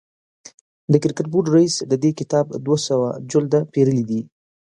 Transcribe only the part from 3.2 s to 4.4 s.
جلده پېرلي دي.